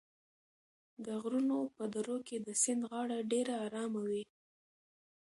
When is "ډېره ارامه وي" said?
3.31-4.23